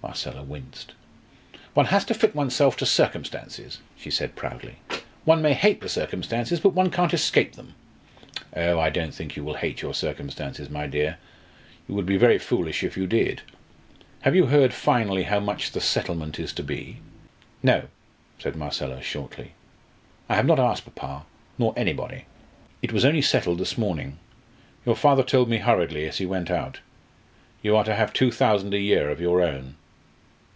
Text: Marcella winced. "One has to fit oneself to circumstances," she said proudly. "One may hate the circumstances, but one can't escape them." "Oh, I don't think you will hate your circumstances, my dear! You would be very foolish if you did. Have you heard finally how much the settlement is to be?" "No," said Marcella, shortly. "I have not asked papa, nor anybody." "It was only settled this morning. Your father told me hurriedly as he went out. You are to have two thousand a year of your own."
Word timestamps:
Marcella 0.00 0.44
winced. 0.44 0.92
"One 1.74 1.86
has 1.86 2.04
to 2.04 2.14
fit 2.14 2.32
oneself 2.34 2.76
to 2.76 2.86
circumstances," 2.86 3.80
she 3.96 4.12
said 4.12 4.36
proudly. 4.36 4.76
"One 5.24 5.42
may 5.42 5.52
hate 5.54 5.80
the 5.80 5.88
circumstances, 5.88 6.60
but 6.60 6.68
one 6.68 6.90
can't 6.90 7.12
escape 7.12 7.54
them." 7.54 7.74
"Oh, 8.56 8.78
I 8.78 8.90
don't 8.90 9.12
think 9.12 9.34
you 9.36 9.42
will 9.42 9.54
hate 9.56 9.82
your 9.82 9.92
circumstances, 9.92 10.70
my 10.70 10.86
dear! 10.86 11.18
You 11.88 11.96
would 11.96 12.06
be 12.06 12.16
very 12.16 12.38
foolish 12.38 12.84
if 12.84 12.96
you 12.96 13.08
did. 13.08 13.42
Have 14.20 14.36
you 14.36 14.46
heard 14.46 14.72
finally 14.72 15.24
how 15.24 15.40
much 15.40 15.72
the 15.72 15.80
settlement 15.80 16.38
is 16.38 16.52
to 16.54 16.62
be?" 16.62 16.98
"No," 17.60 17.88
said 18.38 18.54
Marcella, 18.54 19.02
shortly. 19.02 19.52
"I 20.28 20.36
have 20.36 20.46
not 20.46 20.60
asked 20.60 20.84
papa, 20.94 21.26
nor 21.58 21.74
anybody." 21.76 22.24
"It 22.82 22.92
was 22.92 23.04
only 23.04 23.20
settled 23.20 23.58
this 23.58 23.76
morning. 23.76 24.18
Your 24.86 24.96
father 24.96 25.24
told 25.24 25.48
me 25.50 25.58
hurriedly 25.58 26.06
as 26.06 26.18
he 26.18 26.24
went 26.24 26.52
out. 26.52 26.78
You 27.62 27.76
are 27.76 27.84
to 27.84 27.96
have 27.96 28.12
two 28.12 28.30
thousand 28.30 28.72
a 28.74 28.78
year 28.80 29.10
of 29.10 29.20
your 29.20 29.42
own." 29.42 29.74